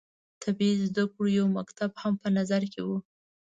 طبي 0.43 0.69
زده 0.87 1.03
کړو 1.13 1.25
یو 1.39 1.45
مکتب 1.57 1.91
هم 2.01 2.13
په 2.21 2.29
نظر 2.37 2.61
کې 2.71 2.81
وو. 2.87 2.97